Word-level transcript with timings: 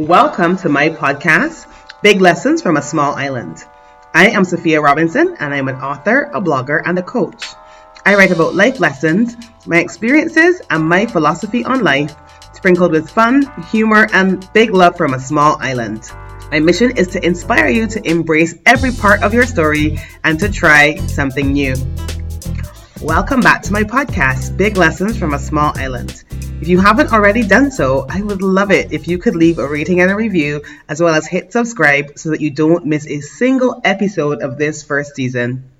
Welcome 0.00 0.56
to 0.58 0.70
my 0.70 0.88
podcast, 0.88 1.66
Big 2.00 2.22
Lessons 2.22 2.62
from 2.62 2.78
a 2.78 2.82
Small 2.82 3.14
Island. 3.16 3.66
I 4.14 4.30
am 4.30 4.46
Sophia 4.46 4.80
Robinson, 4.80 5.36
and 5.38 5.52
I'm 5.52 5.68
an 5.68 5.74
author, 5.74 6.30
a 6.32 6.40
blogger, 6.40 6.80
and 6.86 6.98
a 6.98 7.02
coach. 7.02 7.48
I 8.06 8.14
write 8.14 8.30
about 8.30 8.54
life 8.54 8.80
lessons, 8.80 9.36
my 9.66 9.76
experiences, 9.76 10.62
and 10.70 10.88
my 10.88 11.04
philosophy 11.04 11.66
on 11.66 11.84
life, 11.84 12.16
sprinkled 12.54 12.92
with 12.92 13.10
fun, 13.10 13.42
humor, 13.70 14.08
and 14.14 14.50
big 14.54 14.72
love 14.72 14.96
from 14.96 15.12
a 15.12 15.20
small 15.20 15.58
island. 15.60 16.10
My 16.50 16.60
mission 16.60 16.96
is 16.96 17.08
to 17.08 17.22
inspire 17.22 17.68
you 17.68 17.86
to 17.88 18.08
embrace 18.08 18.54
every 18.64 18.92
part 18.92 19.22
of 19.22 19.34
your 19.34 19.44
story 19.44 19.98
and 20.24 20.40
to 20.40 20.50
try 20.50 20.96
something 21.08 21.52
new. 21.52 21.74
Welcome 23.02 23.42
back 23.42 23.60
to 23.64 23.72
my 23.74 23.82
podcast, 23.82 24.56
Big 24.56 24.78
Lessons 24.78 25.18
from 25.18 25.34
a 25.34 25.38
Small 25.38 25.76
Island. 25.76 26.24
If 26.60 26.68
you 26.68 26.78
haven't 26.78 27.10
already 27.10 27.42
done 27.42 27.70
so, 27.70 28.04
I 28.06 28.20
would 28.20 28.42
love 28.42 28.70
it 28.70 28.92
if 28.92 29.08
you 29.08 29.16
could 29.16 29.34
leave 29.34 29.58
a 29.58 29.66
rating 29.66 30.02
and 30.02 30.10
a 30.10 30.14
review, 30.14 30.62
as 30.90 31.00
well 31.00 31.14
as 31.14 31.26
hit 31.26 31.52
subscribe 31.52 32.18
so 32.18 32.28
that 32.30 32.42
you 32.42 32.50
don't 32.50 32.84
miss 32.84 33.06
a 33.06 33.22
single 33.22 33.80
episode 33.82 34.42
of 34.42 34.58
this 34.58 34.82
first 34.82 35.14
season. 35.14 35.70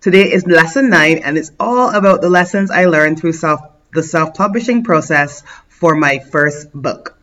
Today 0.00 0.32
is 0.32 0.44
lesson 0.44 0.90
nine, 0.90 1.18
and 1.18 1.38
it's 1.38 1.52
all 1.60 1.90
about 1.90 2.20
the 2.20 2.28
lessons 2.28 2.72
I 2.72 2.86
learned 2.86 3.20
through 3.20 3.34
self, 3.34 3.60
the 3.92 4.02
self 4.02 4.34
publishing 4.34 4.82
process 4.82 5.44
for 5.68 5.94
my 5.94 6.18
first 6.18 6.72
book. 6.72 7.16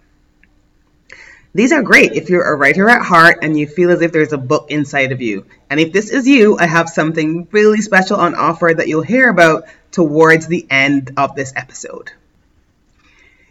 These 1.54 1.74
are 1.74 1.82
great 1.82 2.14
if 2.14 2.30
you're 2.30 2.50
a 2.50 2.56
writer 2.56 2.88
at 2.88 3.02
heart 3.02 3.40
and 3.42 3.60
you 3.60 3.68
feel 3.68 3.92
as 3.92 4.02
if 4.02 4.14
there's 4.14 4.32
a 4.32 4.38
book 4.38 4.72
inside 4.72 5.12
of 5.12 5.20
you. 5.20 5.48
And 5.70 5.82
if 5.82 5.92
this 5.92 6.12
is 6.12 6.26
you, 6.30 6.58
I 6.58 6.68
have 6.68 6.88
something 6.88 7.50
really 7.52 7.82
special 7.82 8.16
on 8.16 8.36
offer 8.36 8.72
that 8.74 8.88
you'll 8.88 9.02
hear 9.02 9.28
about 9.28 9.66
towards 9.92 10.48
the 10.48 10.66
end 10.70 11.12
of 11.18 11.36
this 11.36 11.52
episode. 11.58 12.14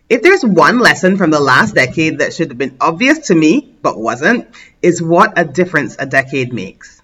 If 0.09 0.23
there's 0.23 0.43
one 0.43 0.79
lesson 0.79 1.19
from 1.19 1.31
the 1.31 1.41
last 1.41 1.75
decade 1.75 2.21
that 2.21 2.33
should 2.33 2.49
have 2.49 2.57
been 2.57 2.79
obvious 2.81 3.27
to 3.27 3.35
me, 3.35 3.75
but 3.83 3.99
wasn't, 3.99 4.49
is 4.81 5.03
what 5.03 5.35
a 5.37 5.45
difference 5.45 5.97
a 5.99 6.07
decade 6.07 6.51
makes. 6.51 7.03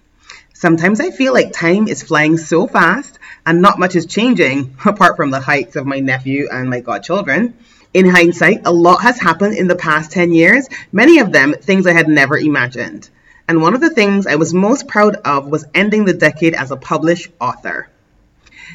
Sometimes 0.55 0.99
I 0.99 1.11
feel 1.11 1.31
like 1.31 1.51
time 1.51 1.87
is 1.87 2.01
flying 2.01 2.37
so 2.37 2.65
fast 2.65 3.19
and 3.45 3.61
not 3.61 3.77
much 3.77 3.95
is 3.95 4.07
changing, 4.07 4.75
apart 4.85 5.17
from 5.17 5.29
the 5.29 5.39
heights 5.39 5.75
of 5.75 5.85
my 5.85 5.99
nephew 5.99 6.47
and 6.51 6.67
my 6.67 6.79
godchildren. 6.79 7.53
In 7.93 8.09
hindsight, 8.09 8.61
a 8.65 8.73
lot 8.73 9.03
has 9.03 9.19
happened 9.19 9.55
in 9.55 9.67
the 9.67 9.75
past 9.75 10.11
10 10.11 10.33
years, 10.33 10.67
many 10.91 11.19
of 11.19 11.31
them 11.31 11.53
things 11.53 11.85
I 11.85 11.93
had 11.93 12.07
never 12.07 12.39
imagined. 12.39 13.07
And 13.47 13.61
one 13.61 13.75
of 13.75 13.81
the 13.81 13.91
things 13.91 14.25
I 14.25 14.35
was 14.37 14.51
most 14.51 14.87
proud 14.87 15.17
of 15.17 15.45
was 15.45 15.65
ending 15.75 16.05
the 16.05 16.13
decade 16.13 16.55
as 16.55 16.71
a 16.71 16.77
published 16.77 17.29
author. 17.39 17.87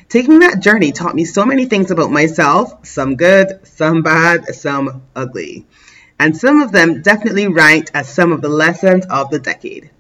Taking 0.09 0.41
that 0.41 0.61
journey 0.61 0.93
taught 0.93 1.15
me 1.15 1.25
so 1.25 1.45
many 1.45 1.67
things 1.67 1.91
about 1.91 2.11
myself, 2.11 2.87
some 2.87 3.17
good, 3.17 3.67
some 3.67 4.03
bad, 4.03 4.55
some 4.55 5.03
ugly. 5.15 5.67
And 6.19 6.37
some 6.37 6.61
of 6.61 6.73
them 6.73 7.03
definitely 7.03 7.49
ranked 7.49 7.91
as 7.95 8.09
some 8.09 8.33
of 8.33 8.43
the 8.43 8.49
lessons 8.49 9.07
of 9.07 9.31
the 9.31 9.39
decade. 9.39 9.91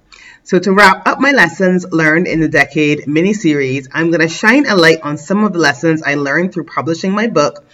So, 0.42 0.58
to 0.58 0.72
wrap 0.72 1.06
up 1.06 1.20
my 1.20 1.33
lessons 1.33 1.86
learned 1.92 2.27
in 2.27 2.41
the 2.41 2.48
decade 2.48 3.06
mini 3.06 3.34
series, 3.34 3.88
I'm 3.92 4.11
going 4.11 4.20
to 4.20 4.28
shine 4.28 4.66
a 4.66 4.74
light 4.74 5.00
on 5.02 5.16
some 5.16 5.44
of 5.44 5.52
the 5.52 5.58
lessons 5.58 6.02
I 6.02 6.14
learned 6.14 6.52
through 6.52 6.64
publishing 6.64 7.12
my 7.12 7.28
book. 7.28 7.64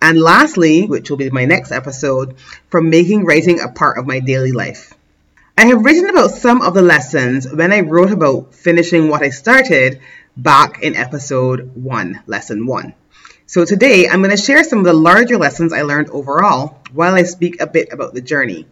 And 0.00 0.20
lastly, 0.20 0.86
which 0.86 1.10
will 1.10 1.16
be 1.16 1.30
my 1.30 1.44
next 1.44 1.72
episode, 1.72 2.36
from 2.70 2.90
making 2.90 3.24
writing 3.24 3.60
a 3.60 3.68
part 3.68 3.98
of 3.98 4.06
my 4.06 4.20
daily 4.20 4.52
life. 4.52 4.94
I 5.56 5.66
have 5.66 5.84
written 5.84 6.08
about 6.08 6.30
some 6.30 6.62
of 6.62 6.74
the 6.74 6.82
lessons 6.82 7.46
when 7.52 7.72
I 7.72 7.80
wrote 7.80 8.10
about 8.10 8.54
finishing 8.54 9.08
what 9.08 9.22
I 9.22 9.30
started, 9.30 10.00
back 10.36 10.82
in 10.82 10.96
episode 10.96 11.74
one, 11.74 12.22
lesson 12.26 12.66
one. 12.66 12.94
So 13.46 13.64
today 13.64 14.08
I'm 14.08 14.22
going 14.22 14.30
to 14.30 14.42
share 14.42 14.64
some 14.64 14.78
of 14.78 14.84
the 14.84 14.92
larger 14.92 15.36
lessons 15.36 15.72
I 15.72 15.82
learned 15.82 16.10
overall 16.10 16.78
while 16.92 17.14
I 17.14 17.24
speak 17.24 17.60
a 17.60 17.66
bit 17.66 17.92
about 17.92 18.14
the 18.14 18.22
journey. 18.22 18.66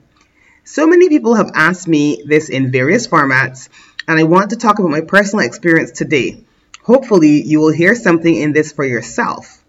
So 0.64 0.86
many 0.86 1.08
people 1.08 1.34
have 1.34 1.50
asked 1.54 1.88
me 1.88 2.22
this 2.26 2.48
in 2.48 2.70
various 2.70 3.06
formats, 3.06 3.68
and 4.06 4.18
I 4.18 4.24
want 4.24 4.50
to 4.50 4.56
talk 4.56 4.78
about 4.78 4.90
my 4.90 5.02
personal 5.02 5.44
experience 5.44 5.90
today. 5.90 6.44
Hopefully, 6.82 7.42
you 7.42 7.60
will 7.60 7.72
hear 7.72 7.94
something 7.94 8.34
in 8.34 8.52
this 8.52 8.72
for 8.72 8.84
yourself. 8.84 9.59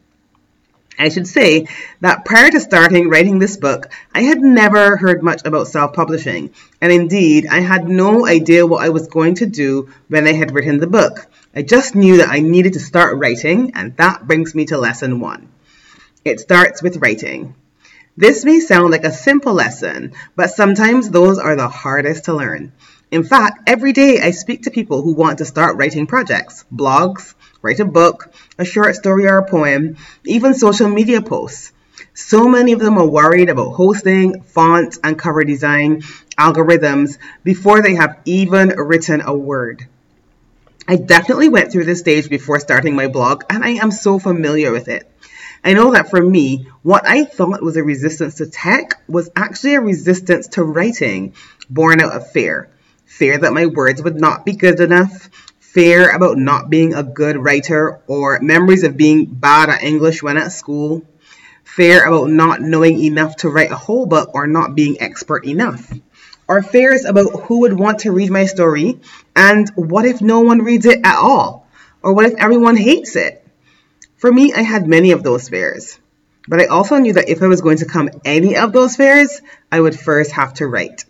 I 1.00 1.10
should 1.10 1.28
say 1.28 1.68
that 2.02 2.26
prior 2.26 2.52
to 2.52 2.60
starting 2.60 3.10
writing 3.10 3.40
this 3.40 3.58
book, 3.58 3.92
I 4.14 4.24
had 4.24 4.40
never 4.40 4.98
heard 4.98 5.24
much 5.24 5.42
about 5.46 5.68
self 5.68 5.94
publishing, 5.94 6.52
and 6.80 6.92
indeed, 6.92 7.48
I 7.50 7.60
had 7.60 7.88
no 7.88 8.28
idea 8.28 8.68
what 8.68 8.84
I 8.84 8.90
was 8.90 9.08
going 9.08 9.36
to 9.36 9.46
do 9.46 9.90
when 10.10 10.28
I 10.28 10.34
had 10.34 10.54
written 10.54 10.80
the 10.80 10.88
book. 10.88 11.28
I 11.56 11.62
just 11.64 11.96
knew 11.96 12.18
that 12.18 12.30
I 12.30 12.40
needed 12.40 12.74
to 12.74 12.80
start 12.80 13.18
writing, 13.18 13.72
and 13.76 13.96
that 13.98 14.28
brings 14.28 14.54
me 14.54 14.66
to 14.66 14.78
lesson 14.78 15.20
one. 15.20 15.50
It 16.24 16.40
starts 16.40 16.84
with 16.84 16.98
writing. 16.98 17.56
This 18.16 18.46
may 18.46 18.60
sound 18.60 18.92
like 18.92 19.06
a 19.06 19.12
simple 19.12 19.54
lesson, 19.54 20.14
but 20.36 20.52
sometimes 20.52 21.10
those 21.10 21.40
are 21.40 21.56
the 21.56 21.70
hardest 21.70 22.26
to 22.26 22.36
learn. 22.36 22.74
In 23.10 23.24
fact, 23.24 23.68
every 23.68 23.94
day 23.94 24.22
I 24.22 24.32
speak 24.32 24.64
to 24.64 24.72
people 24.72 25.02
who 25.02 25.14
want 25.14 25.40
to 25.40 25.46
start 25.46 25.78
writing 25.78 26.08
projects, 26.08 26.64
blogs, 26.74 27.34
write 27.62 27.80
a 27.80 27.86
book, 27.86 28.34
a 28.58 28.66
short 28.66 28.96
story 28.96 29.26
or 29.26 29.38
a 29.38 29.50
poem, 29.50 29.98
even 30.26 30.54
social 30.54 30.90
media 30.90 31.22
posts. 31.22 31.72
So 32.14 32.48
many 32.48 32.74
of 32.74 32.80
them 32.80 32.98
are 32.98 33.08
worried 33.08 33.50
about 33.50 33.72
hosting, 33.72 34.42
fonts, 34.42 35.00
and 35.04 35.18
cover 35.18 35.44
design, 35.44 36.02
algorithms, 36.38 37.18
before 37.44 37.82
they 37.82 37.96
have 37.96 38.20
even 38.26 38.70
written 38.70 39.22
a 39.22 39.34
word. 39.34 39.88
I 40.88 40.98
definitely 40.98 41.50
went 41.50 41.72
through 41.72 41.86
this 41.86 42.00
stage 42.00 42.30
before 42.30 42.60
starting 42.60 42.96
my 42.96 43.08
blog, 43.08 43.44
and 43.50 43.64
I 43.64 43.72
am 43.72 43.92
so 43.92 44.20
familiar 44.20 44.72
with 44.72 44.88
it. 44.88 45.10
I 45.64 45.74
know 45.74 45.92
that 45.94 46.10
for 46.10 46.22
me, 46.22 46.68
what 46.82 47.08
I 47.08 47.24
thought 47.24 47.62
was 47.62 47.78
a 47.78 47.84
resistance 47.84 48.36
to 48.36 48.48
tech 48.48 49.02
was 49.08 49.30
actually 49.36 49.76
a 49.76 49.82
resistance 49.82 50.48
to 50.50 50.64
writing, 50.64 51.34
born 51.70 52.02
out 52.02 52.14
of 52.14 52.32
fear. 52.32 52.70
Fear 53.06 53.40
that 53.40 53.54
my 53.54 53.68
words 53.68 54.02
would 54.02 54.20
not 54.20 54.44
be 54.44 54.54
good 54.54 54.80
enough, 54.80 55.30
fear 55.74 56.10
about 56.10 56.38
not 56.38 56.70
being 56.70 56.94
a 56.94 57.04
good 57.04 57.38
writer, 57.38 58.02
or 58.08 58.40
memories 58.42 58.84
of 58.84 58.98
being 58.98 59.26
bad 59.26 59.70
at 59.70 59.84
English 59.84 60.22
when 60.22 60.38
at 60.38 60.52
school, 60.52 61.04
fear 61.64 62.06
about 62.06 62.30
not 62.30 62.62
knowing 62.62 63.00
enough 63.04 63.36
to 63.38 63.50
write 63.50 63.72
a 63.72 63.76
whole 63.76 64.06
book 64.06 64.32
or 64.34 64.48
not 64.48 64.76
being 64.76 65.02
expert 65.02 65.46
enough 65.46 65.92
or 66.52 66.62
fears 66.62 67.06
about 67.06 67.44
who 67.44 67.62
would 67.62 67.80
want 67.80 68.00
to 68.00 68.12
read 68.12 68.30
my 68.30 68.46
story 68.46 69.00
and 69.34 69.70
what 69.76 70.04
if 70.04 70.22
no 70.22 70.42
one 70.42 70.60
reads 70.60 70.86
it 70.86 71.00
at 71.02 71.16
all? 71.16 71.66
Or 72.04 72.14
what 72.14 72.26
if 72.26 72.34
everyone 72.38 72.76
hates 72.76 73.16
it? 73.16 73.48
For 74.18 74.30
me, 74.30 74.52
I 74.54 74.62
had 74.62 74.86
many 74.86 75.12
of 75.12 75.24
those 75.24 75.48
fears. 75.48 75.98
But 76.50 76.60
I 76.60 76.66
also 76.66 76.98
knew 76.98 77.14
that 77.14 77.30
if 77.30 77.42
I 77.42 77.48
was 77.48 77.62
going 77.62 77.78
to 77.78 77.86
come 77.86 78.10
any 78.26 78.58
of 78.58 78.74
those 78.74 78.98
fears, 78.98 79.42
I 79.72 79.80
would 79.80 79.98
first 79.98 80.32
have 80.32 80.54
to 80.56 80.68
write. 80.68 81.06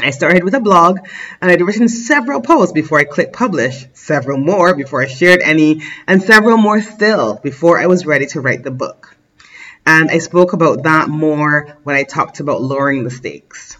I 0.00 0.10
started 0.10 0.44
with 0.44 0.54
a 0.54 0.60
blog 0.60 1.00
and 1.40 1.50
I'd 1.50 1.60
written 1.60 1.88
several 1.88 2.40
posts 2.40 2.72
before 2.72 2.98
I 3.00 3.04
clicked 3.04 3.32
publish, 3.32 3.84
several 3.94 4.38
more 4.38 4.74
before 4.76 5.02
I 5.02 5.06
shared 5.06 5.40
any, 5.40 5.82
and 6.06 6.22
several 6.22 6.56
more 6.56 6.80
still 6.80 7.34
before 7.42 7.80
I 7.80 7.86
was 7.86 8.06
ready 8.06 8.26
to 8.26 8.40
write 8.40 8.62
the 8.62 8.70
book. 8.70 9.16
And 9.84 10.10
I 10.10 10.18
spoke 10.18 10.52
about 10.52 10.84
that 10.84 11.08
more 11.08 11.76
when 11.82 11.96
I 11.96 12.04
talked 12.04 12.38
about 12.38 12.62
lowering 12.62 13.02
the 13.02 13.10
stakes. 13.10 13.76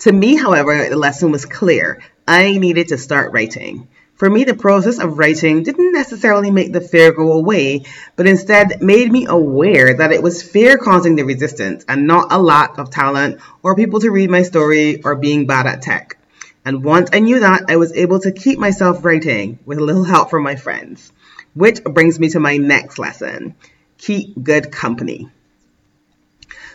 To 0.00 0.12
me, 0.12 0.36
however, 0.36 0.88
the 0.88 0.96
lesson 0.96 1.32
was 1.32 1.44
clear. 1.44 2.00
I 2.26 2.58
needed 2.58 2.88
to 2.88 2.98
start 2.98 3.32
writing. 3.32 3.88
For 4.22 4.30
me, 4.30 4.44
the 4.44 4.54
process 4.54 5.00
of 5.00 5.18
writing 5.18 5.64
didn't 5.64 5.92
necessarily 5.92 6.52
make 6.52 6.72
the 6.72 6.80
fear 6.80 7.10
go 7.10 7.32
away, 7.32 7.82
but 8.14 8.28
instead 8.28 8.80
made 8.80 9.10
me 9.10 9.26
aware 9.26 9.94
that 9.94 10.12
it 10.12 10.22
was 10.22 10.44
fear 10.44 10.78
causing 10.78 11.16
the 11.16 11.24
resistance 11.24 11.84
and 11.88 12.06
not 12.06 12.30
a 12.30 12.40
lack 12.40 12.78
of 12.78 12.88
talent 12.88 13.40
or 13.64 13.74
people 13.74 13.98
to 13.98 14.12
read 14.12 14.30
my 14.30 14.44
story 14.44 15.02
or 15.02 15.16
being 15.16 15.48
bad 15.48 15.66
at 15.66 15.82
tech. 15.82 16.18
And 16.64 16.84
once 16.84 17.10
I 17.12 17.18
knew 17.18 17.40
that, 17.40 17.64
I 17.66 17.74
was 17.78 17.92
able 17.94 18.20
to 18.20 18.30
keep 18.30 18.60
myself 18.60 19.04
writing 19.04 19.58
with 19.66 19.78
a 19.78 19.84
little 19.84 20.04
help 20.04 20.30
from 20.30 20.44
my 20.44 20.54
friends. 20.54 21.10
Which 21.54 21.82
brings 21.82 22.20
me 22.20 22.28
to 22.28 22.38
my 22.38 22.58
next 22.58 23.00
lesson 23.00 23.56
keep 23.98 24.40
good 24.40 24.70
company. 24.70 25.30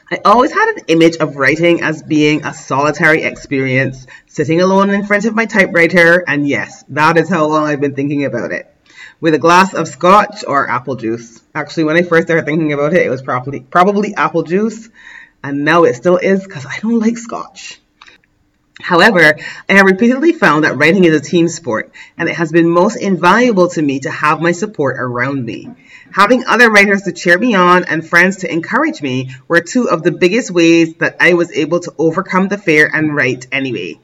I 0.09 0.21
always 0.23 0.53
had 0.53 0.69
an 0.69 0.85
image 0.87 1.17
of 1.17 1.35
writing 1.35 1.81
as 1.81 2.01
being 2.01 2.45
a 2.45 2.53
solitary 2.53 3.23
experience, 3.23 4.07
sitting 4.25 4.61
alone 4.61 4.89
in 4.89 5.05
front 5.05 5.25
of 5.25 5.35
my 5.35 5.45
typewriter, 5.45 6.23
and 6.25 6.47
yes, 6.47 6.85
that 6.89 7.17
is 7.17 7.27
how 7.27 7.45
long 7.47 7.65
I've 7.65 7.81
been 7.81 7.93
thinking 7.93 8.23
about 8.23 8.53
it. 8.53 8.73
With 9.19 9.33
a 9.33 9.37
glass 9.37 9.73
of 9.73 9.89
scotch 9.89 10.45
or 10.47 10.69
apple 10.69 10.95
juice. 10.95 11.41
Actually, 11.53 11.85
when 11.85 11.97
I 11.97 12.03
first 12.03 12.27
started 12.27 12.45
thinking 12.45 12.71
about 12.71 12.93
it, 12.93 13.05
it 13.05 13.09
was 13.09 13.21
probably 13.21 13.59
probably 13.59 14.15
apple 14.15 14.43
juice, 14.43 14.87
and 15.43 15.65
now 15.65 15.83
it 15.83 15.95
still 15.95 16.15
is 16.15 16.41
because 16.41 16.65
I 16.65 16.79
don't 16.79 16.99
like 16.99 17.17
scotch. 17.17 17.81
However, 18.79 19.37
I 19.67 19.73
have 19.73 19.85
repeatedly 19.85 20.33
found 20.33 20.63
that 20.63 20.77
writing 20.77 21.03
is 21.03 21.15
a 21.15 21.19
team 21.19 21.47
sport, 21.47 21.91
and 22.17 22.29
it 22.29 22.35
has 22.35 22.51
been 22.51 22.69
most 22.69 22.95
invaluable 22.95 23.69
to 23.69 23.81
me 23.81 23.99
to 24.01 24.11
have 24.11 24.39
my 24.39 24.51
support 24.51 24.97
around 24.99 25.43
me. 25.43 25.69
Having 26.11 26.45
other 26.45 26.69
writers 26.69 27.01
to 27.03 27.11
cheer 27.11 27.37
me 27.37 27.55
on 27.55 27.85
and 27.85 28.07
friends 28.07 28.37
to 28.37 28.51
encourage 28.51 29.01
me 29.01 29.31
were 29.47 29.61
two 29.61 29.89
of 29.89 30.03
the 30.03 30.11
biggest 30.11 30.51
ways 30.51 30.93
that 30.95 31.17
I 31.19 31.33
was 31.33 31.51
able 31.51 31.79
to 31.81 31.93
overcome 31.97 32.49
the 32.49 32.57
fear 32.57 32.89
and 32.91 33.15
write 33.15 33.47
anyway. 33.51 33.99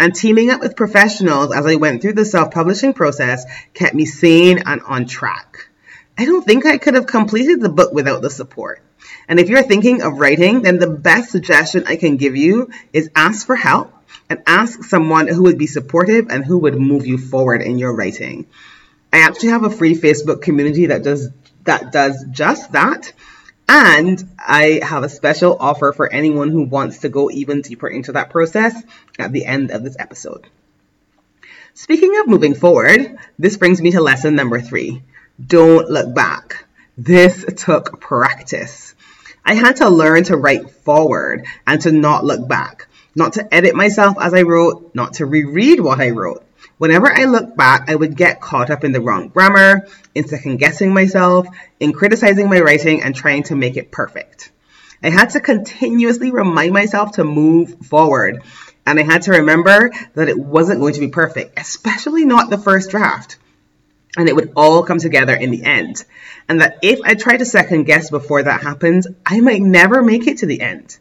And 0.00 0.14
teaming 0.14 0.50
up 0.50 0.60
with 0.60 0.76
professionals 0.76 1.54
as 1.54 1.64
I 1.64 1.76
went 1.76 2.02
through 2.02 2.14
the 2.14 2.24
self 2.24 2.50
publishing 2.50 2.94
process 2.94 3.44
kept 3.72 3.94
me 3.94 4.04
sane 4.04 4.62
and 4.66 4.82
on 4.82 5.06
track. 5.06 5.68
I 6.18 6.24
don't 6.24 6.44
think 6.44 6.66
I 6.66 6.78
could 6.78 6.94
have 6.94 7.06
completed 7.06 7.60
the 7.60 7.68
book 7.68 7.92
without 7.92 8.20
the 8.20 8.30
support. 8.30 8.82
And 9.28 9.40
if 9.40 9.48
you're 9.48 9.62
thinking 9.62 10.02
of 10.02 10.18
writing, 10.18 10.62
then 10.62 10.78
the 10.78 10.90
best 10.90 11.30
suggestion 11.30 11.84
I 11.86 11.96
can 11.96 12.16
give 12.16 12.36
you 12.36 12.70
is 12.92 13.10
ask 13.14 13.46
for 13.46 13.56
help 13.56 13.92
and 14.28 14.42
ask 14.46 14.84
someone 14.84 15.28
who 15.28 15.44
would 15.44 15.58
be 15.58 15.66
supportive 15.66 16.28
and 16.30 16.44
who 16.44 16.58
would 16.58 16.78
move 16.78 17.06
you 17.06 17.18
forward 17.18 17.62
in 17.62 17.78
your 17.78 17.94
writing. 17.94 18.46
I 19.12 19.18
actually 19.18 19.50
have 19.50 19.64
a 19.64 19.70
free 19.70 19.94
Facebook 19.94 20.42
community 20.42 20.86
that 20.86 21.02
does 21.02 21.28
that 21.64 21.92
does 21.92 22.24
just 22.30 22.72
that. 22.72 23.12
And 23.68 24.22
I 24.38 24.80
have 24.82 25.04
a 25.04 25.08
special 25.08 25.56
offer 25.58 25.92
for 25.92 26.12
anyone 26.12 26.50
who 26.50 26.64
wants 26.64 26.98
to 26.98 27.08
go 27.08 27.30
even 27.30 27.60
deeper 27.60 27.88
into 27.88 28.12
that 28.12 28.30
process 28.30 28.74
at 29.18 29.32
the 29.32 29.44
end 29.44 29.70
of 29.70 29.84
this 29.84 29.96
episode. 29.98 30.46
Speaking 31.74 32.18
of 32.18 32.26
moving 32.26 32.54
forward, 32.54 33.18
this 33.38 33.56
brings 33.56 33.80
me 33.80 33.92
to 33.92 34.00
lesson 34.00 34.34
number 34.34 34.60
three. 34.60 35.02
Don't 35.44 35.88
look 35.88 36.14
back. 36.14 36.66
This 36.98 37.44
took 37.56 38.00
practice. 38.00 38.91
I 39.44 39.54
had 39.54 39.76
to 39.76 39.88
learn 39.88 40.24
to 40.24 40.36
write 40.36 40.70
forward 40.70 41.46
and 41.66 41.80
to 41.82 41.92
not 41.92 42.24
look 42.24 42.46
back, 42.48 42.86
not 43.14 43.34
to 43.34 43.54
edit 43.54 43.74
myself 43.74 44.16
as 44.20 44.34
I 44.34 44.42
wrote, 44.42 44.94
not 44.94 45.14
to 45.14 45.26
reread 45.26 45.80
what 45.80 46.00
I 46.00 46.10
wrote. 46.10 46.44
Whenever 46.78 47.12
I 47.12 47.24
look 47.24 47.56
back, 47.56 47.90
I 47.90 47.94
would 47.94 48.16
get 48.16 48.40
caught 48.40 48.70
up 48.70 48.84
in 48.84 48.92
the 48.92 49.00
wrong 49.00 49.28
grammar, 49.28 49.86
in 50.14 50.26
second 50.26 50.56
guessing 50.56 50.92
myself, 50.92 51.46
in 51.80 51.92
criticizing 51.92 52.48
my 52.48 52.60
writing 52.60 53.02
and 53.02 53.14
trying 53.14 53.44
to 53.44 53.56
make 53.56 53.76
it 53.76 53.90
perfect. 53.90 54.50
I 55.02 55.10
had 55.10 55.30
to 55.30 55.40
continuously 55.40 56.30
remind 56.30 56.72
myself 56.72 57.12
to 57.12 57.24
move 57.24 57.86
forward. 57.86 58.42
And 58.86 58.98
I 58.98 59.02
had 59.02 59.22
to 59.22 59.32
remember 59.32 59.92
that 60.14 60.28
it 60.28 60.38
wasn't 60.38 60.80
going 60.80 60.94
to 60.94 61.00
be 61.00 61.08
perfect, 61.08 61.58
especially 61.58 62.24
not 62.24 62.50
the 62.50 62.58
first 62.58 62.90
draft. 62.90 63.36
And 64.16 64.28
it 64.28 64.36
would 64.36 64.52
all 64.56 64.82
come 64.82 64.98
together 64.98 65.34
in 65.34 65.50
the 65.50 65.64
end. 65.64 66.04
And 66.48 66.60
that 66.60 66.78
if 66.82 67.00
I 67.02 67.14
tried 67.14 67.38
to 67.38 67.46
second 67.46 67.84
guess 67.84 68.10
before 68.10 68.42
that 68.42 68.62
happens, 68.62 69.06
I 69.24 69.40
might 69.40 69.62
never 69.62 70.02
make 70.02 70.26
it 70.26 70.38
to 70.38 70.46
the 70.46 70.60
end. 70.60 70.98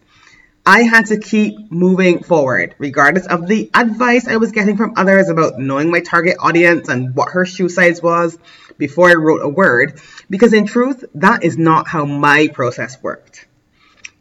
I 0.66 0.84
had 0.84 1.08
to 1.08 1.20
keep 1.20 1.72
moving 1.72 2.22
forward, 2.22 2.76
regardless 2.78 3.26
of 3.26 3.48
the 3.48 3.70
advice 3.74 4.28
I 4.28 4.38
was 4.38 4.52
getting 4.52 4.78
from 4.78 4.94
others 4.96 5.28
about 5.28 5.58
knowing 5.58 5.90
my 5.90 6.02
target 6.02 6.38
audience 6.40 6.88
and 6.88 7.16
what 7.16 7.32
her 7.32 7.46
shoe 7.46 7.68
size 7.68 8.02
was 8.02 8.38
before 8.78 9.10
I 9.10 9.16
wrote 9.16 9.42
a 9.42 9.50
word, 9.50 10.00
because 10.30 10.54
in 10.54 10.68
truth, 10.68 11.04
that 11.16 11.44
is 11.44 11.58
not 11.58 11.88
how 11.88 12.06
my 12.06 12.48
process 12.48 13.02
worked. 13.02 13.48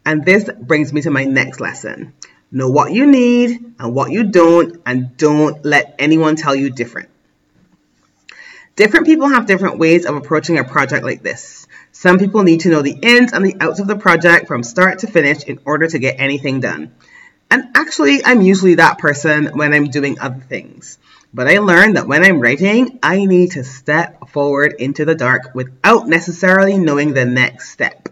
And 0.07 0.25
this 0.25 0.49
brings 0.59 0.95
me 0.95 1.03
to 1.03 1.11
my 1.11 1.25
next 1.25 1.61
lesson. 1.61 2.15
Know 2.51 2.71
what 2.71 2.91
you 2.91 3.07
need 3.07 3.75
and 3.79 3.95
what 3.95 4.11
you 4.11 4.25
don't, 4.25 4.81
and 4.87 5.17
don't 5.19 5.63
let 5.65 5.95
anyone 5.99 6.37
tell 6.37 6.55
you 6.55 6.71
different. 6.71 7.10
Different 8.77 9.07
people 9.07 9.29
have 9.29 9.47
different 9.47 9.79
ways 9.79 10.07
of 10.07 10.17
approaching 10.17 10.59
a 10.59 10.65
project 10.65 11.05
like 11.05 11.23
this. 11.23 11.67
Some 11.93 12.19
people 12.19 12.43
need 12.43 12.61
to 12.61 12.69
know 12.69 12.83
the 12.83 12.99
ins 13.03 13.33
and 13.33 13.45
the 13.45 13.57
outs 13.61 13.81
of 13.81 13.87
the 13.87 13.97
project 13.97 14.47
from 14.47 14.63
start 14.63 15.01
to 15.01 15.07
finish 15.07 15.45
in 15.45 15.59
order 15.65 15.87
to 15.87 15.99
get 15.99 16.21
anything 16.21 16.61
done. 16.61 16.95
And 17.51 17.65
actually, 17.75 18.25
I'm 18.25 18.41
usually 18.41 18.77
that 18.77 18.99
person 18.99 19.47
when 19.59 19.75
I'm 19.75 19.91
doing 19.91 20.21
other 20.21 20.41
things. 20.41 20.99
But 21.35 21.49
I 21.49 21.59
learned 21.59 21.97
that 21.97 22.07
when 22.07 22.25
I'm 22.25 22.41
writing, 22.41 22.99
I 23.03 23.25
need 23.25 23.53
to 23.53 23.65
step 23.65 24.29
forward 24.29 24.77
into 24.79 25.05
the 25.05 25.15
dark 25.15 25.55
without 25.55 26.09
necessarily 26.09 26.79
knowing 26.79 27.13
the 27.13 27.25
next 27.25 27.71
step. 27.71 28.09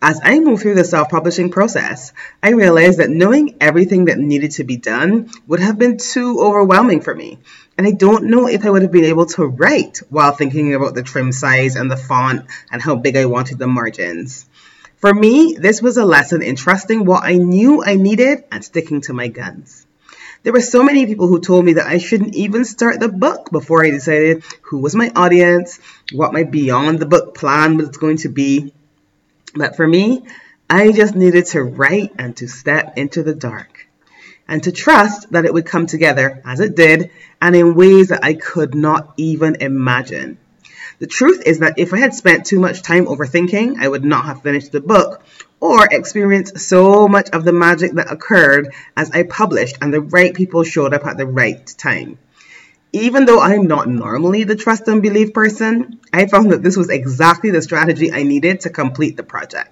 As 0.00 0.20
I 0.22 0.38
moved 0.38 0.62
through 0.62 0.76
the 0.76 0.84
self 0.84 1.08
publishing 1.08 1.50
process, 1.50 2.12
I 2.40 2.50
realized 2.50 3.00
that 3.00 3.10
knowing 3.10 3.56
everything 3.60 4.04
that 4.04 4.18
needed 4.18 4.52
to 4.52 4.64
be 4.64 4.76
done 4.76 5.28
would 5.48 5.58
have 5.58 5.76
been 5.76 5.98
too 5.98 6.40
overwhelming 6.40 7.00
for 7.00 7.12
me. 7.12 7.38
And 7.76 7.84
I 7.84 7.90
don't 7.90 8.26
know 8.26 8.46
if 8.46 8.64
I 8.64 8.70
would 8.70 8.82
have 8.82 8.92
been 8.92 9.06
able 9.06 9.26
to 9.26 9.46
write 9.46 9.98
while 10.08 10.30
thinking 10.30 10.72
about 10.72 10.94
the 10.94 11.02
trim 11.02 11.32
size 11.32 11.74
and 11.74 11.90
the 11.90 11.96
font 11.96 12.46
and 12.70 12.80
how 12.80 12.94
big 12.94 13.16
I 13.16 13.26
wanted 13.26 13.58
the 13.58 13.66
margins. 13.66 14.46
For 14.98 15.12
me, 15.12 15.56
this 15.58 15.82
was 15.82 15.96
a 15.96 16.04
lesson 16.04 16.42
in 16.42 16.54
trusting 16.54 17.04
what 17.04 17.24
I 17.24 17.34
knew 17.34 17.82
I 17.82 17.94
needed 17.94 18.44
and 18.52 18.64
sticking 18.64 19.00
to 19.02 19.12
my 19.12 19.26
guns. 19.26 19.84
There 20.44 20.52
were 20.52 20.60
so 20.60 20.84
many 20.84 21.06
people 21.06 21.26
who 21.26 21.40
told 21.40 21.64
me 21.64 21.72
that 21.74 21.88
I 21.88 21.98
shouldn't 21.98 22.36
even 22.36 22.64
start 22.64 23.00
the 23.00 23.08
book 23.08 23.50
before 23.50 23.84
I 23.84 23.90
decided 23.90 24.44
who 24.62 24.78
was 24.78 24.94
my 24.94 25.10
audience, 25.16 25.80
what 26.12 26.32
my 26.32 26.44
beyond 26.44 27.00
the 27.00 27.06
book 27.06 27.34
plan 27.34 27.76
was 27.76 27.90
going 27.96 28.18
to 28.18 28.28
be. 28.28 28.72
But 29.58 29.74
for 29.74 29.86
me, 29.86 30.22
I 30.70 30.92
just 30.92 31.16
needed 31.16 31.46
to 31.46 31.62
write 31.64 32.12
and 32.16 32.36
to 32.36 32.46
step 32.46 32.96
into 32.96 33.24
the 33.24 33.34
dark 33.34 33.88
and 34.46 34.62
to 34.62 34.70
trust 34.70 35.32
that 35.32 35.44
it 35.44 35.52
would 35.52 35.66
come 35.66 35.86
together 35.86 36.40
as 36.44 36.60
it 36.60 36.76
did 36.76 37.10
and 37.42 37.56
in 37.56 37.74
ways 37.74 38.08
that 38.08 38.22
I 38.22 38.34
could 38.34 38.76
not 38.76 39.14
even 39.16 39.56
imagine. 39.56 40.38
The 41.00 41.08
truth 41.08 41.42
is 41.44 41.58
that 41.58 41.78
if 41.78 41.92
I 41.92 41.98
had 41.98 42.14
spent 42.14 42.46
too 42.46 42.60
much 42.60 42.82
time 42.82 43.06
overthinking, 43.06 43.78
I 43.80 43.88
would 43.88 44.04
not 44.04 44.26
have 44.26 44.42
finished 44.42 44.70
the 44.70 44.80
book 44.80 45.24
or 45.58 45.86
experienced 45.90 46.60
so 46.60 47.08
much 47.08 47.28
of 47.30 47.44
the 47.44 47.52
magic 47.52 47.92
that 47.94 48.12
occurred 48.12 48.72
as 48.96 49.10
I 49.10 49.24
published 49.24 49.78
and 49.80 49.92
the 49.92 50.00
right 50.00 50.34
people 50.34 50.62
showed 50.62 50.94
up 50.94 51.04
at 51.04 51.16
the 51.16 51.26
right 51.26 51.66
time. 51.78 52.18
Even 52.92 53.26
though 53.26 53.40
I'm 53.40 53.66
not 53.66 53.88
normally 53.88 54.44
the 54.44 54.56
trust 54.56 54.88
and 54.88 55.02
believe 55.02 55.34
person, 55.34 56.00
I 56.12 56.26
found 56.26 56.52
that 56.52 56.62
this 56.62 56.76
was 56.76 56.88
exactly 56.88 57.50
the 57.50 57.60
strategy 57.60 58.10
I 58.12 58.22
needed 58.22 58.60
to 58.60 58.70
complete 58.70 59.16
the 59.16 59.22
project. 59.22 59.70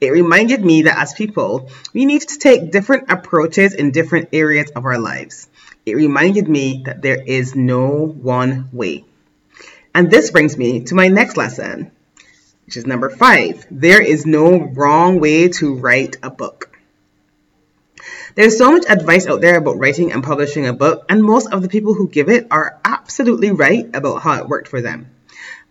It 0.00 0.10
reminded 0.10 0.64
me 0.64 0.82
that 0.82 0.98
as 0.98 1.14
people, 1.14 1.70
we 1.92 2.04
need 2.04 2.22
to 2.22 2.38
take 2.38 2.70
different 2.70 3.10
approaches 3.10 3.74
in 3.74 3.90
different 3.90 4.28
areas 4.32 4.70
of 4.70 4.84
our 4.84 4.98
lives. 4.98 5.48
It 5.86 5.94
reminded 5.94 6.48
me 6.48 6.82
that 6.86 7.02
there 7.02 7.20
is 7.20 7.54
no 7.54 7.88
one 7.88 8.68
way. 8.72 9.04
And 9.94 10.10
this 10.10 10.30
brings 10.30 10.56
me 10.56 10.84
to 10.84 10.94
my 10.94 11.08
next 11.08 11.36
lesson, 11.36 11.90
which 12.66 12.76
is 12.76 12.86
number 12.86 13.10
five. 13.10 13.66
There 13.70 14.02
is 14.02 14.26
no 14.26 14.58
wrong 14.58 15.20
way 15.20 15.48
to 15.48 15.74
write 15.74 16.16
a 16.22 16.30
book. 16.30 16.73
There's 18.36 18.58
so 18.58 18.72
much 18.72 18.84
advice 18.88 19.28
out 19.28 19.40
there 19.40 19.58
about 19.58 19.78
writing 19.78 20.10
and 20.10 20.24
publishing 20.24 20.66
a 20.66 20.72
book, 20.72 21.04
and 21.08 21.22
most 21.22 21.52
of 21.52 21.62
the 21.62 21.68
people 21.68 21.94
who 21.94 22.08
give 22.08 22.28
it 22.28 22.48
are 22.50 22.80
absolutely 22.84 23.52
right 23.52 23.88
about 23.94 24.22
how 24.22 24.42
it 24.42 24.48
worked 24.48 24.66
for 24.66 24.80
them. 24.80 25.06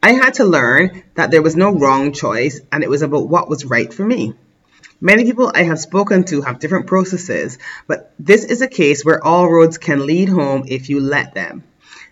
I 0.01 0.13
had 0.13 0.36
to 0.36 0.45
learn 0.45 1.04
that 1.15 1.30
there 1.30 1.42
was 1.42 1.57
no 1.57 1.71
wrong 1.71 2.13
choice 2.13 2.62
and 2.71 2.81
it 2.81 2.89
was 2.89 3.01
about 3.01 3.27
what 3.27 3.50
was 3.50 3.65
right 3.65 3.94
for 3.94 4.06
me. 4.06 4.33
Many 5.01 5.25
people 5.25 5.51
I 5.54 5.63
have 5.63 5.80
spoken 5.80 6.24
to 6.25 6.42
have 6.44 6.60
different 6.60 6.88
processes, 6.88 7.57
but 7.86 8.13
this 8.18 8.45
is 8.45 8.62
a 8.62 8.68
case 8.69 9.04
where 9.04 9.21
all 9.21 9.51
roads 9.51 9.77
can 9.77 10.06
lead 10.06 10.30
home 10.30 10.63
if 10.68 10.88
you 10.88 11.01
let 11.01 11.33
them. 11.33 11.63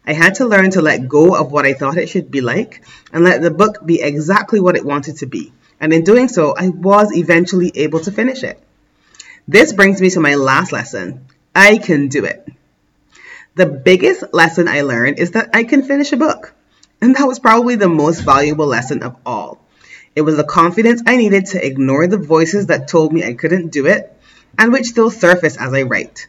I 0.06 0.12
had 0.12 0.36
to 0.36 0.47
learn 0.47 0.71
to 0.71 0.81
let 0.81 1.07
go 1.07 1.33
of 1.33 1.54
what 1.54 1.65
I 1.65 1.74
thought 1.74 1.97
it 1.97 2.09
should 2.09 2.30
be 2.30 2.42
like 2.42 2.83
and 3.13 3.24
let 3.24 3.42
the 3.42 3.51
book 3.51 3.86
be 3.86 4.01
exactly 4.01 4.59
what 4.59 4.75
it 4.75 4.83
wanted 4.83 5.19
to 5.19 5.27
be. 5.27 5.54
And 5.80 5.94
in 5.94 6.04
doing 6.04 6.27
so, 6.27 6.54
I 6.57 6.68
was 6.68 7.15
eventually 7.15 7.71
able 7.75 8.01
to 8.01 8.12
finish 8.12 8.44
it. 8.44 8.62
This 9.48 9.74
brings 9.74 10.00
me 10.02 10.10
to 10.12 10.19
my 10.19 10.36
last 10.36 10.71
lesson. 10.71 11.26
I 11.56 11.78
can 11.78 12.07
do 12.07 12.26
it. 12.26 12.48
The 13.56 13.66
biggest 13.66 14.33
lesson 14.33 14.68
I 14.68 14.81
learned 14.81 15.19
is 15.19 15.31
that 15.31 15.50
I 15.54 15.64
can 15.64 15.83
finish 15.83 16.12
a 16.12 16.18
book. 16.18 16.54
And 17.02 17.16
that 17.16 17.28
was 17.28 17.40
probably 17.40 17.76
the 17.76 17.90
most 17.90 18.21
valuable 18.21 18.68
lesson 18.68 19.04
of 19.04 19.16
all. 19.26 19.60
It 20.16 20.21
was 20.21 20.38
the 20.38 20.44
confidence 20.44 21.02
I 21.06 21.18
needed 21.18 21.48
to 21.48 21.66
ignore 21.66 22.07
the 22.07 22.18
voices 22.18 22.68
that 22.68 22.88
told 22.88 23.12
me 23.12 23.24
I 23.24 23.33
couldn't 23.33 23.71
do 23.71 23.88
it 23.88 24.16
and 24.57 24.71
which 24.71 24.88
still 24.88 25.10
surface 25.10 25.57
as 25.57 25.74
I 25.74 25.83
write. 25.83 26.28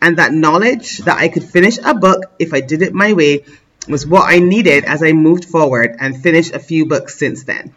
And 0.00 0.18
that 0.18 0.32
knowledge 0.32 0.98
that 0.98 1.18
I 1.18 1.28
could 1.28 1.44
finish 1.44 1.78
a 1.78 1.94
book 1.94 2.32
if 2.38 2.54
I 2.54 2.60
did 2.60 2.82
it 2.82 2.94
my 2.94 3.12
way 3.12 3.44
was 3.88 4.06
what 4.06 4.24
I 4.32 4.38
needed 4.38 4.84
as 4.84 5.02
I 5.02 5.12
moved 5.12 5.44
forward 5.44 5.96
and 5.98 6.22
finished 6.22 6.54
a 6.54 6.58
few 6.58 6.86
books 6.86 7.18
since 7.18 7.44
then. 7.44 7.74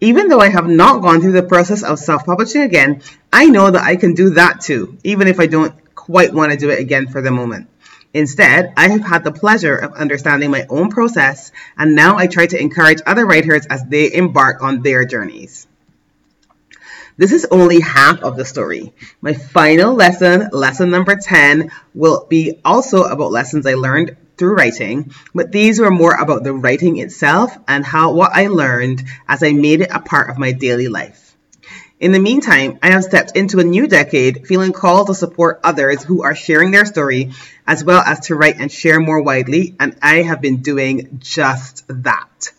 Even 0.00 0.28
though 0.28 0.40
I 0.40 0.48
have 0.48 0.68
not 0.68 1.02
gone 1.02 1.20
through 1.20 1.32
the 1.32 1.42
process 1.42 1.82
of 1.82 1.98
self 1.98 2.24
publishing 2.24 2.62
again, 2.62 3.02
I 3.32 3.46
know 3.46 3.70
that 3.70 3.82
I 3.82 3.96
can 3.96 4.14
do 4.14 4.30
that 4.30 4.60
too, 4.60 4.96
even 5.02 5.26
if 5.26 5.40
I 5.40 5.46
don't 5.46 5.74
quite 5.94 6.32
want 6.32 6.52
to 6.52 6.58
do 6.58 6.70
it 6.70 6.78
again 6.78 7.08
for 7.08 7.20
the 7.20 7.30
moment. 7.30 7.68
Instead, 8.14 8.72
I 8.76 8.88
have 8.88 9.02
had 9.02 9.24
the 9.24 9.32
pleasure 9.32 9.76
of 9.76 9.92
understanding 9.92 10.50
my 10.50 10.66
own 10.70 10.90
process, 10.90 11.52
and 11.76 11.94
now 11.94 12.16
I 12.16 12.26
try 12.26 12.46
to 12.46 12.60
encourage 12.60 13.00
other 13.04 13.26
writers 13.26 13.66
as 13.66 13.84
they 13.84 14.12
embark 14.12 14.62
on 14.62 14.82
their 14.82 15.04
journeys. 15.04 15.66
This 17.18 17.32
is 17.32 17.46
only 17.50 17.80
half 17.80 18.22
of 18.22 18.36
the 18.36 18.44
story. 18.44 18.92
My 19.20 19.34
final 19.34 19.94
lesson, 19.94 20.48
lesson 20.52 20.90
number 20.90 21.16
10, 21.16 21.70
will 21.92 22.26
be 22.28 22.60
also 22.64 23.02
about 23.02 23.32
lessons 23.32 23.66
I 23.66 23.74
learned 23.74 24.16
through 24.38 24.54
writing, 24.54 25.12
but 25.34 25.52
these 25.52 25.80
were 25.80 25.90
more 25.90 26.14
about 26.14 26.44
the 26.44 26.52
writing 26.52 26.98
itself 26.98 27.56
and 27.66 27.84
how 27.84 28.12
what 28.12 28.32
I 28.32 28.46
learned 28.46 29.04
as 29.28 29.42
I 29.42 29.52
made 29.52 29.80
it 29.80 29.90
a 29.92 30.00
part 30.00 30.30
of 30.30 30.38
my 30.38 30.52
daily 30.52 30.88
life. 30.88 31.36
In 32.00 32.12
the 32.12 32.20
meantime, 32.20 32.78
I 32.80 32.90
have 32.92 33.02
stepped 33.02 33.36
into 33.36 33.58
a 33.58 33.64
new 33.64 33.88
decade 33.88 34.46
feeling 34.46 34.72
called 34.72 35.08
to 35.08 35.14
support 35.14 35.58
others 35.64 36.04
who 36.04 36.22
are 36.22 36.34
sharing 36.34 36.70
their 36.70 36.86
story 36.86 37.32
as 37.66 37.82
well 37.82 38.00
as 38.00 38.20
to 38.26 38.36
write 38.36 38.60
and 38.60 38.70
share 38.70 39.00
more 39.00 39.20
widely, 39.20 39.74
and 39.80 39.96
I 40.00 40.22
have 40.22 40.40
been 40.40 40.62
doing 40.62 41.18
just 41.20 41.84
that. 41.88 42.52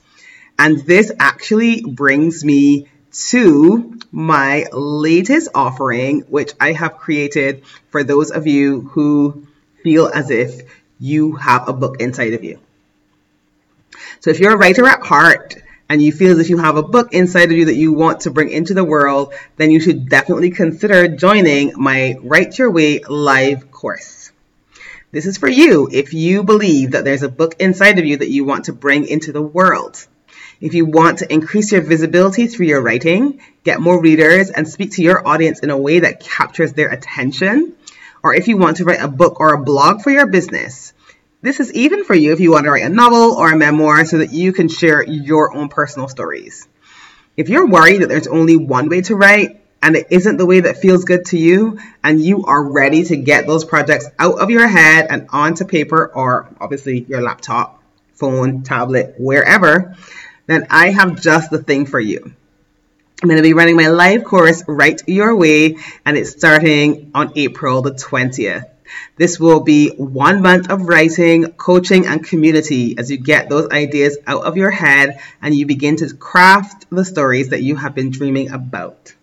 And 0.57 0.79
this 0.85 1.09
actually 1.21 1.81
brings 1.81 2.43
me 2.43 2.89
to 3.29 3.97
my 4.11 4.65
latest 4.73 5.49
offering, 5.55 6.21
which 6.21 6.51
I 6.59 6.73
have 6.73 6.97
created 6.97 7.63
for 7.91 8.03
those 8.03 8.31
of 8.31 8.45
you 8.45 8.81
who 8.91 9.47
feel 9.83 10.11
as 10.13 10.29
if 10.29 10.78
you 10.99 11.35
have 11.35 11.67
a 11.67 11.73
book 11.73 11.97
inside 11.99 12.33
of 12.33 12.43
you. 12.43 12.59
So 14.19 14.29
if 14.29 14.39
you're 14.39 14.53
a 14.53 14.57
writer 14.57 14.85
at 14.85 15.01
heart 15.01 15.55
and 15.87 16.01
you 16.01 16.11
feel 16.11 16.39
if 16.39 16.49
you 16.49 16.57
have 16.57 16.77
a 16.77 16.83
book 16.83 17.13
inside 17.13 17.51
of 17.51 17.57
you 17.57 17.65
that 17.65 17.75
you 17.75 17.93
want 17.93 18.21
to 18.21 18.31
bring 18.31 18.49
into 18.49 18.73
the 18.73 18.83
world, 18.83 19.33
then 19.57 19.71
you 19.71 19.79
should 19.79 20.09
definitely 20.09 20.51
consider 20.51 21.07
joining 21.07 21.73
my 21.75 22.15
Write 22.21 22.59
Your 22.59 22.69
Way 22.69 22.99
live 22.99 23.71
course. 23.71 24.31
This 25.11 25.25
is 25.25 25.37
for 25.37 25.49
you 25.49 25.89
if 25.91 26.13
you 26.13 26.43
believe 26.43 26.91
that 26.91 27.03
there's 27.03 27.23
a 27.23 27.29
book 27.29 27.55
inside 27.59 27.97
of 27.97 28.05
you 28.05 28.17
that 28.17 28.29
you 28.29 28.43
want 28.43 28.65
to 28.65 28.73
bring 28.73 29.07
into 29.07 29.31
the 29.31 29.41
world. 29.41 30.05
If 30.61 30.73
you 30.73 30.85
want 30.85 31.19
to 31.19 31.33
increase 31.33 31.71
your 31.71 31.81
visibility 31.81 32.47
through 32.47 32.67
your 32.67 32.81
writing, 32.81 33.39
get 33.63 33.79
more 33.79 33.99
readers, 33.99 34.51
and 34.51 34.67
speak 34.67 34.91
to 34.91 35.01
your 35.01 35.25
audience 35.25 35.61
in 35.61 35.69
a 35.69 35.77
way 35.77 36.01
that 36.01 36.19
captures 36.19 36.73
their 36.73 36.89
attention, 36.89 37.75
or 38.23 38.33
if 38.33 38.47
you 38.47 38.57
want 38.57 38.77
to 38.77 38.85
write 38.85 39.01
a 39.01 39.07
book 39.07 39.39
or 39.39 39.53
a 39.53 39.63
blog 39.63 40.01
for 40.01 40.11
your 40.11 40.27
business, 40.27 40.93
this 41.41 41.59
is 41.59 41.73
even 41.73 42.03
for 42.03 42.13
you 42.13 42.33
if 42.33 42.39
you 42.39 42.51
want 42.51 42.65
to 42.65 42.71
write 42.71 42.83
a 42.83 42.89
novel 42.89 43.33
or 43.33 43.51
a 43.51 43.57
memoir 43.57 44.03
so 44.05 44.17
that 44.17 44.33
you 44.33 44.51
can 44.51 44.67
share 44.67 45.03
your 45.03 45.55
own 45.55 45.69
personal 45.69 46.07
stories. 46.07 46.67
If 47.37 47.47
you're 47.47 47.67
worried 47.67 48.01
that 48.01 48.09
there's 48.09 48.27
only 48.27 48.57
one 48.57 48.89
way 48.89 49.01
to 49.03 49.15
write 49.15 49.61
and 49.81 49.95
it 49.95 50.07
isn't 50.09 50.37
the 50.37 50.45
way 50.45 50.59
that 50.59 50.77
feels 50.77 51.05
good 51.05 51.25
to 51.25 51.37
you, 51.37 51.79
and 52.03 52.21
you 52.21 52.43
are 52.43 52.61
ready 52.61 53.03
to 53.03 53.15
get 53.15 53.47
those 53.47 53.63
projects 53.63 54.07
out 54.19 54.39
of 54.39 54.49
your 54.49 54.67
head 54.67 55.07
and 55.09 55.27
onto 55.29 55.63
paper 55.63 56.11
or 56.13 56.49
obviously 56.59 57.05
your 57.07 57.21
laptop, 57.21 57.81
phone, 58.13 58.63
tablet, 58.63 59.15
wherever, 59.17 59.95
then 60.47 60.67
I 60.69 60.89
have 60.89 61.21
just 61.21 61.49
the 61.49 61.63
thing 61.63 61.85
for 61.85 61.99
you. 61.99 62.33
I'm 63.21 63.27
going 63.27 63.35
to 63.35 63.43
be 63.43 63.51
running 63.51 63.75
my 63.75 63.89
live 63.89 64.23
course 64.23 64.63
Write 64.65 65.03
Your 65.05 65.35
Way, 65.35 65.75
and 66.05 66.15
it's 66.15 66.29
starting 66.29 67.11
on 67.13 67.33
April 67.35 67.81
the 67.81 67.91
20th. 67.91 68.69
This 69.17 69.37
will 69.37 69.59
be 69.59 69.89
one 69.89 70.41
month 70.41 70.69
of 70.69 70.87
writing, 70.87 71.51
coaching, 71.51 72.05
and 72.05 72.25
community 72.25 72.97
as 72.97 73.11
you 73.11 73.17
get 73.17 73.49
those 73.49 73.71
ideas 73.71 74.17
out 74.25 74.45
of 74.45 74.55
your 74.55 74.71
head 74.71 75.19
and 75.41 75.53
you 75.53 75.65
begin 75.65 75.97
to 75.97 76.15
craft 76.15 76.85
the 76.89 77.03
stories 77.03 77.49
that 77.49 77.61
you 77.61 77.75
have 77.75 77.93
been 77.93 78.09
dreaming 78.09 78.51
about. 78.51 79.13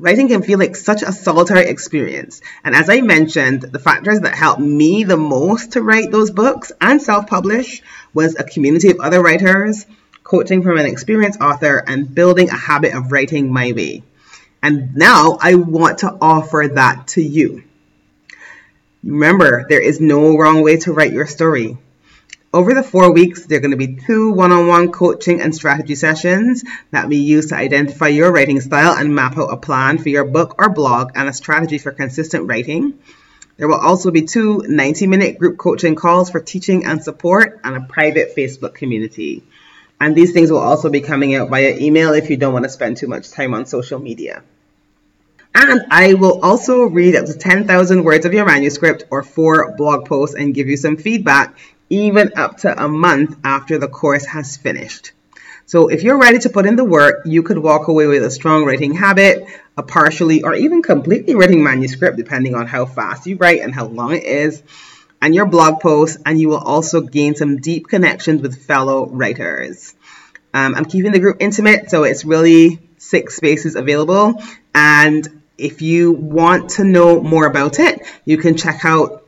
Writing 0.00 0.26
can 0.26 0.42
feel 0.42 0.58
like 0.58 0.74
such 0.74 1.02
a 1.02 1.12
solitary 1.12 1.68
experience. 1.68 2.42
And 2.64 2.74
as 2.74 2.90
I 2.90 3.00
mentioned, 3.00 3.62
the 3.62 3.78
factors 3.78 4.22
that 4.22 4.34
helped 4.34 4.60
me 4.60 5.04
the 5.04 5.16
most 5.16 5.74
to 5.74 5.82
write 5.82 6.10
those 6.10 6.32
books 6.32 6.72
and 6.80 7.00
self 7.00 7.28
publish 7.28 7.80
was 8.12 8.34
a 8.34 8.42
community 8.42 8.90
of 8.90 8.98
other 8.98 9.22
writers, 9.22 9.86
coaching 10.24 10.62
from 10.62 10.78
an 10.78 10.86
experienced 10.86 11.40
author, 11.40 11.84
and 11.86 12.12
building 12.12 12.48
a 12.48 12.56
habit 12.56 12.94
of 12.94 13.12
writing 13.12 13.52
my 13.52 13.72
way. 13.72 14.02
And 14.62 14.96
now 14.96 15.38
I 15.40 15.54
want 15.54 15.98
to 15.98 16.16
offer 16.20 16.66
that 16.74 17.08
to 17.08 17.22
you. 17.22 17.62
Remember, 19.04 19.66
there 19.68 19.82
is 19.82 20.00
no 20.00 20.38
wrong 20.38 20.62
way 20.62 20.78
to 20.78 20.92
write 20.94 21.12
your 21.12 21.26
story. 21.26 21.76
Over 22.54 22.72
the 22.72 22.82
four 22.82 23.12
weeks, 23.12 23.44
there 23.44 23.58
are 23.58 23.60
going 23.60 23.72
to 23.72 23.76
be 23.76 23.96
two 23.96 24.32
one 24.32 24.52
on 24.52 24.66
one 24.66 24.92
coaching 24.92 25.42
and 25.42 25.54
strategy 25.54 25.94
sessions 25.94 26.64
that 26.92 27.08
we 27.08 27.16
use 27.16 27.48
to 27.48 27.56
identify 27.56 28.08
your 28.08 28.32
writing 28.32 28.62
style 28.62 28.94
and 28.96 29.14
map 29.14 29.36
out 29.36 29.52
a 29.52 29.58
plan 29.58 29.98
for 29.98 30.08
your 30.08 30.24
book 30.24 30.54
or 30.58 30.70
blog 30.70 31.10
and 31.16 31.28
a 31.28 31.32
strategy 31.34 31.76
for 31.76 31.92
consistent 31.92 32.48
writing. 32.48 32.98
There 33.56 33.68
will 33.68 33.80
also 33.80 34.10
be 34.10 34.22
two 34.22 34.64
90 34.66 35.06
minute 35.06 35.38
group 35.38 35.58
coaching 35.58 35.96
calls 35.96 36.30
for 36.30 36.40
teaching 36.40 36.86
and 36.86 37.04
support 37.04 37.60
and 37.62 37.76
a 37.76 37.80
private 37.82 38.34
Facebook 38.34 38.74
community. 38.74 39.42
And 40.00 40.14
these 40.14 40.32
things 40.32 40.50
will 40.50 40.58
also 40.58 40.90
be 40.90 41.00
coming 41.00 41.34
out 41.34 41.48
via 41.48 41.76
email 41.76 42.12
if 42.12 42.30
you 42.30 42.36
don't 42.36 42.52
want 42.52 42.64
to 42.64 42.68
spend 42.68 42.96
too 42.96 43.06
much 43.06 43.30
time 43.30 43.54
on 43.54 43.66
social 43.66 43.98
media. 43.98 44.42
And 45.54 45.86
I 45.90 46.14
will 46.14 46.40
also 46.42 46.82
read 46.82 47.14
up 47.14 47.26
to 47.26 47.34
10,000 47.34 48.02
words 48.02 48.26
of 48.26 48.34
your 48.34 48.44
manuscript 48.44 49.04
or 49.10 49.22
four 49.22 49.74
blog 49.76 50.06
posts 50.06 50.34
and 50.34 50.52
give 50.52 50.68
you 50.68 50.76
some 50.76 50.96
feedback, 50.96 51.56
even 51.88 52.32
up 52.36 52.58
to 52.58 52.84
a 52.84 52.88
month 52.88 53.38
after 53.44 53.78
the 53.78 53.88
course 53.88 54.26
has 54.26 54.56
finished. 54.56 55.12
So 55.66 55.88
if 55.88 56.02
you're 56.02 56.18
ready 56.18 56.38
to 56.40 56.50
put 56.50 56.66
in 56.66 56.76
the 56.76 56.84
work, 56.84 57.22
you 57.24 57.42
could 57.42 57.56
walk 57.56 57.88
away 57.88 58.06
with 58.06 58.22
a 58.24 58.30
strong 58.30 58.64
writing 58.64 58.94
habit, 58.94 59.46
a 59.78 59.82
partially 59.82 60.42
or 60.42 60.54
even 60.54 60.82
completely 60.82 61.34
written 61.34 61.62
manuscript, 61.62 62.16
depending 62.16 62.54
on 62.54 62.66
how 62.66 62.84
fast 62.84 63.26
you 63.26 63.36
write 63.36 63.60
and 63.60 63.74
how 63.74 63.86
long 63.86 64.14
it 64.14 64.24
is, 64.24 64.62
and 65.24 65.34
your 65.34 65.46
blog 65.46 65.80
posts, 65.80 66.18
and 66.26 66.38
you 66.38 66.50
will 66.50 66.58
also 66.58 67.00
gain 67.00 67.34
some 67.34 67.56
deep 67.56 67.88
connections 67.88 68.42
with 68.42 68.66
fellow 68.66 69.06
writers. 69.06 69.94
Um, 70.52 70.74
I'm 70.74 70.84
keeping 70.84 71.12
the 71.12 71.18
group 71.18 71.38
intimate, 71.40 71.88
so 71.88 72.04
it's 72.04 72.26
really 72.26 72.78
six 72.98 73.34
spaces 73.34 73.74
available, 73.74 74.42
and 74.74 75.40
if 75.56 75.80
you 75.80 76.12
want 76.12 76.72
to 76.72 76.84
know 76.84 77.22
more 77.22 77.46
about 77.46 77.78
it, 77.78 78.02
you 78.26 78.36
can 78.36 78.58
check 78.58 78.84
out 78.84 79.26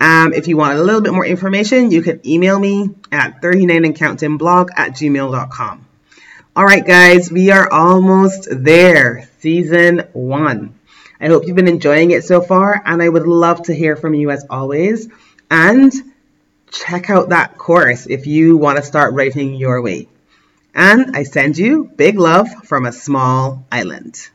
Um, 0.00 0.32
if 0.32 0.48
you 0.48 0.56
want 0.56 0.78
a 0.78 0.82
little 0.82 1.02
bit 1.02 1.12
more 1.12 1.26
information, 1.26 1.90
you 1.90 2.02
can 2.02 2.26
email 2.26 2.58
me 2.58 2.90
at 3.12 3.42
39andcountingblog 3.42 4.70
at 4.74 4.92
gmail.com. 4.92 5.86
All 6.56 6.64
right, 6.64 6.84
guys, 6.84 7.30
we 7.30 7.50
are 7.50 7.70
almost 7.70 8.48
there. 8.50 9.28
Season 9.40 10.00
one. 10.12 10.74
I 11.20 11.26
hope 11.26 11.46
you've 11.46 11.56
been 11.56 11.68
enjoying 11.68 12.12
it 12.12 12.24
so 12.24 12.40
far, 12.40 12.82
and 12.84 13.02
I 13.02 13.08
would 13.08 13.26
love 13.26 13.64
to 13.64 13.74
hear 13.74 13.94
from 13.94 14.14
you 14.14 14.30
as 14.30 14.46
always. 14.48 15.08
And 15.50 15.92
check 16.70 17.10
out 17.10 17.28
that 17.28 17.58
course 17.58 18.06
if 18.06 18.26
you 18.26 18.56
want 18.56 18.78
to 18.78 18.82
start 18.82 19.12
writing 19.12 19.54
your 19.54 19.82
way. 19.82 20.08
And 20.74 21.14
I 21.14 21.24
send 21.24 21.58
you 21.58 21.84
big 21.84 22.18
love 22.18 22.48
from 22.64 22.86
a 22.86 22.92
small 22.92 23.66
island. 23.70 24.30